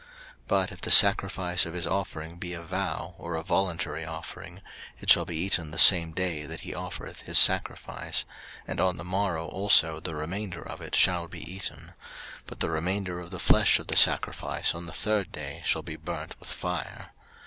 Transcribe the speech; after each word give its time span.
03:007:016 0.47 0.47
But 0.47 0.71
if 0.71 0.81
the 0.81 0.89
sacrifice 0.89 1.65
of 1.67 1.73
his 1.75 1.85
offering 1.85 2.37
be 2.37 2.53
a 2.53 2.61
vow, 2.63 3.13
or 3.19 3.35
a 3.35 3.43
voluntary 3.43 4.03
offering, 4.03 4.61
it 4.99 5.11
shall 5.11 5.25
be 5.25 5.35
eaten 5.37 5.69
the 5.69 5.77
same 5.77 6.11
day 6.11 6.47
that 6.47 6.61
he 6.61 6.73
offereth 6.73 7.21
his 7.21 7.37
sacrifice: 7.37 8.25
and 8.65 8.79
on 8.79 8.97
the 8.97 9.03
morrow 9.03 9.45
also 9.45 9.99
the 9.99 10.15
remainder 10.15 10.63
of 10.67 10.81
it 10.81 10.95
shall 10.95 11.27
be 11.27 11.41
eaten: 11.43 11.91
03:007:017 12.45 12.47
But 12.47 12.59
the 12.61 12.71
remainder 12.71 13.19
of 13.19 13.29
the 13.29 13.39
flesh 13.39 13.77
of 13.77 13.85
the 13.85 13.95
sacrifice 13.95 14.73
on 14.73 14.87
the 14.87 14.93
third 14.93 15.31
day 15.31 15.61
shall 15.65 15.83
be 15.83 15.97
burnt 15.97 16.35
with 16.39 16.49
fire. 16.51 17.11